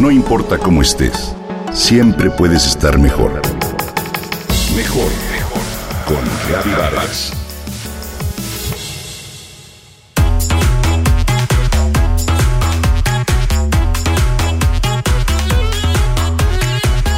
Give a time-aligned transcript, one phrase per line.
[0.00, 1.34] No importa cómo estés,
[1.74, 3.42] siempre puedes estar mejor.
[4.74, 5.60] Mejor, mejor.
[6.06, 7.32] Con Vargas.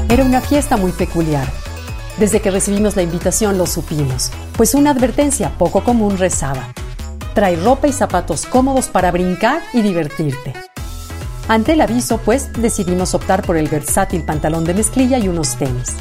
[0.08, 1.46] Era una fiesta muy peculiar.
[2.18, 6.74] Desde que recibimos la invitación lo supimos, pues una advertencia poco común rezaba.
[7.32, 10.71] Trae ropa y zapatos cómodos para brincar y divertirte.
[11.48, 15.96] Ante el aviso, pues, decidimos optar por el versátil pantalón de mezclilla y unos tenis.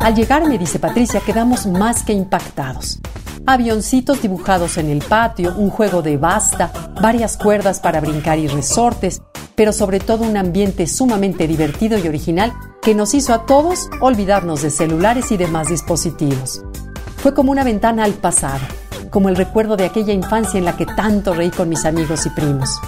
[0.00, 3.00] Al llegar, me dice Patricia, quedamos más que impactados.
[3.46, 6.70] Avioncitos dibujados en el patio, un juego de basta,
[7.00, 9.22] varias cuerdas para brincar y resortes,
[9.56, 14.62] pero sobre todo un ambiente sumamente divertido y original que nos hizo a todos olvidarnos
[14.62, 16.62] de celulares y demás dispositivos.
[17.16, 18.60] Fue como una ventana al pasado,
[19.10, 22.30] como el recuerdo de aquella infancia en la que tanto reí con mis amigos y
[22.30, 22.80] primos.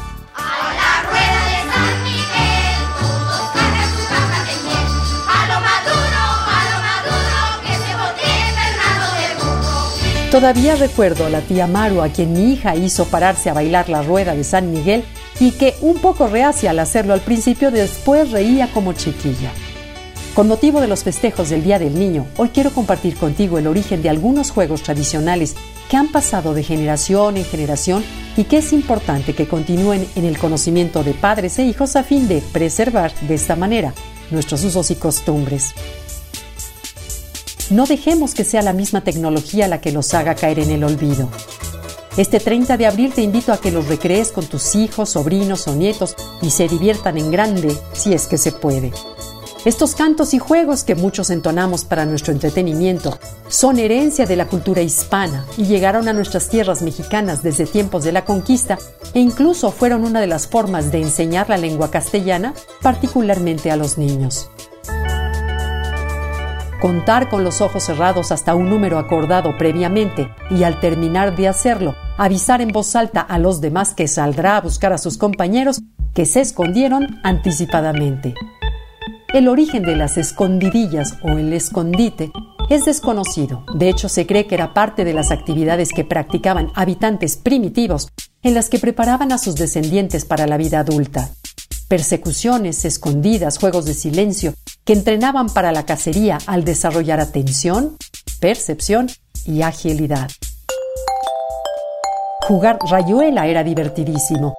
[10.30, 14.02] Todavía recuerdo a la tía Maru a quien mi hija hizo pararse a bailar la
[14.02, 15.02] rueda de San Miguel
[15.40, 19.50] y que, un poco reacia al hacerlo al principio, después reía como chiquilla.
[20.34, 24.02] Con motivo de los festejos del Día del Niño, hoy quiero compartir contigo el origen
[24.02, 25.56] de algunos juegos tradicionales
[25.88, 28.04] que han pasado de generación en generación
[28.36, 32.28] y que es importante que continúen en el conocimiento de padres e hijos a fin
[32.28, 33.94] de preservar de esta manera
[34.30, 35.74] nuestros usos y costumbres.
[37.70, 41.28] No dejemos que sea la misma tecnología la que los haga caer en el olvido.
[42.16, 45.76] Este 30 de abril te invito a que los recrees con tus hijos, sobrinos o
[45.76, 48.90] nietos y se diviertan en grande si es que se puede.
[49.66, 54.80] Estos cantos y juegos que muchos entonamos para nuestro entretenimiento son herencia de la cultura
[54.80, 58.78] hispana y llegaron a nuestras tierras mexicanas desde tiempos de la conquista
[59.12, 63.98] e incluso fueron una de las formas de enseñar la lengua castellana, particularmente a los
[63.98, 64.48] niños
[66.80, 71.94] contar con los ojos cerrados hasta un número acordado previamente y al terminar de hacerlo,
[72.16, 75.80] avisar en voz alta a los demás que saldrá a buscar a sus compañeros
[76.14, 78.34] que se escondieron anticipadamente.
[79.34, 82.32] El origen de las escondidillas o el escondite
[82.70, 83.64] es desconocido.
[83.74, 88.08] De hecho, se cree que era parte de las actividades que practicaban habitantes primitivos
[88.42, 91.30] en las que preparaban a sus descendientes para la vida adulta
[91.88, 94.54] persecuciones escondidas, juegos de silencio,
[94.84, 97.96] que entrenaban para la cacería al desarrollar atención,
[98.40, 99.08] percepción
[99.44, 100.30] y agilidad.
[102.46, 104.54] Jugar rayuela era divertidísimo.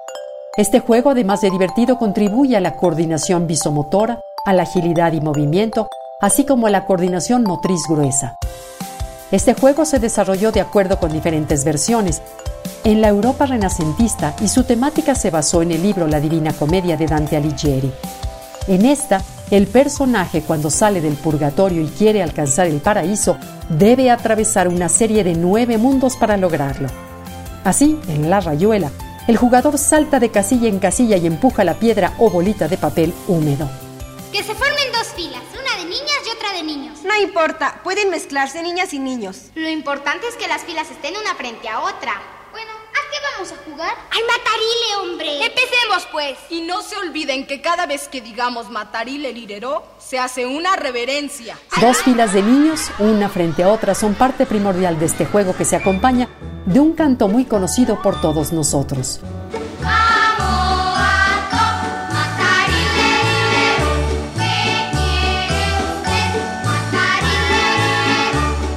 [0.56, 5.86] Este juego, además de divertido, contribuye a la coordinación visomotora, a la agilidad y movimiento,
[6.20, 8.36] así como a la coordinación motriz gruesa.
[9.30, 12.20] Este juego se desarrolló de acuerdo con diferentes versiones,
[12.82, 16.96] en la Europa renacentista y su temática se basó en el libro La Divina Comedia
[16.96, 17.92] de Dante Alighieri.
[18.66, 23.36] En esta, el personaje cuando sale del purgatorio y quiere alcanzar el paraíso
[23.68, 26.88] debe atravesar una serie de nueve mundos para lograrlo.
[27.64, 28.90] Así, en la rayuela,
[29.28, 33.12] el jugador salta de casilla en casilla y empuja la piedra o bolita de papel
[33.28, 33.68] húmedo.
[34.32, 35.42] Que se formen dos filas,
[35.90, 37.00] niñas y otra de niños.
[37.02, 39.50] No importa, pueden mezclarse niñas y niños.
[39.54, 42.12] Lo importante es que las filas estén una frente a otra.
[42.52, 43.92] Bueno, ¿a qué vamos a jugar?
[44.10, 45.44] ¡Al matarile, hombre!
[45.44, 46.38] Empecemos, pues.
[46.48, 51.58] Y no se olviden que cada vez que digamos matarile lireró, se hace una reverencia.
[51.80, 55.64] Dos filas de niños, una frente a otra, son parte primordial de este juego que
[55.64, 56.28] se acompaña
[56.66, 59.20] de un canto muy conocido por todos nosotros.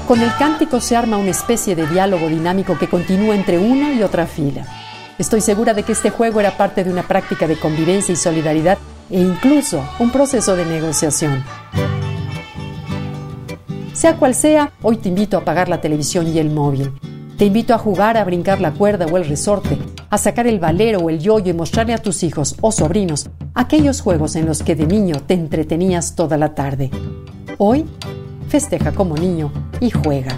[0.07, 4.03] Con el cántico se arma una especie de diálogo dinámico que continúa entre una y
[4.03, 4.65] otra fila.
[5.17, 8.77] Estoy segura de que este juego era parte de una práctica de convivencia y solidaridad
[9.09, 11.41] e incluso un proceso de negociación.
[13.93, 16.91] Sea cual sea, hoy te invito a apagar la televisión y el móvil.
[17.37, 19.77] Te invito a jugar, a brincar la cuerda o el resorte,
[20.09, 24.01] a sacar el valero o el yoyo y mostrarle a tus hijos o sobrinos aquellos
[24.01, 26.91] juegos en los que de niño te entretenías toda la tarde.
[27.57, 27.85] Hoy
[28.47, 30.37] festeja como niño y juega.